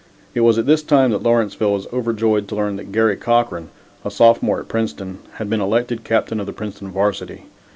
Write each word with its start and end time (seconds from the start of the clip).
It 0.33 0.39
was 0.41 0.57
at 0.57 0.65
this 0.65 0.81
time 0.81 1.11
that 1.11 1.21
Lawrenceville 1.21 1.73
was 1.73 1.85
overjoyed 1.93 2.47
to 2.47 2.55
learn 2.55 2.75
that 2.77 2.91
Garry 2.91 3.15
Cochran, 3.15 3.69
a 4.03 4.09
sophomore 4.09 4.61
at 4.61 4.67
Princeton, 4.67 5.19
had 5.33 5.47
been 5.47 5.61
elected 5.61 6.03
captain 6.03 6.39
of 6.39 6.47
the 6.47 6.53
Princeton 6.53 6.91
varsity. 6.91 7.45